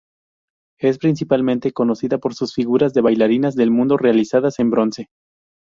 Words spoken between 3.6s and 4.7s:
mundo realizadas